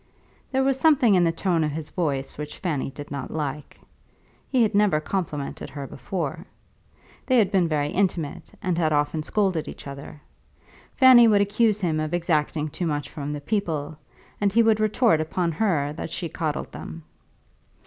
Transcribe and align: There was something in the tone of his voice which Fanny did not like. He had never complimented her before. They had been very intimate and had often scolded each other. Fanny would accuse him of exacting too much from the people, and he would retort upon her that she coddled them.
There 0.51 0.63
was 0.63 0.79
something 0.79 1.13
in 1.13 1.23
the 1.25 1.31
tone 1.31 1.63
of 1.63 1.73
his 1.73 1.91
voice 1.91 2.35
which 2.35 2.57
Fanny 2.57 2.89
did 2.89 3.11
not 3.11 3.29
like. 3.29 3.77
He 4.49 4.63
had 4.63 4.73
never 4.73 4.99
complimented 4.99 5.69
her 5.69 5.85
before. 5.85 6.47
They 7.27 7.37
had 7.37 7.51
been 7.51 7.67
very 7.67 7.89
intimate 7.89 8.51
and 8.63 8.79
had 8.79 8.93
often 8.93 9.21
scolded 9.21 9.67
each 9.67 9.85
other. 9.85 10.19
Fanny 10.91 11.27
would 11.27 11.41
accuse 11.41 11.81
him 11.81 11.99
of 11.99 12.15
exacting 12.15 12.67
too 12.67 12.87
much 12.87 13.11
from 13.11 13.31
the 13.31 13.41
people, 13.41 13.95
and 14.41 14.51
he 14.51 14.63
would 14.63 14.79
retort 14.79 15.21
upon 15.21 15.51
her 15.51 15.93
that 15.93 16.09
she 16.09 16.29
coddled 16.29 16.71
them. 16.71 17.03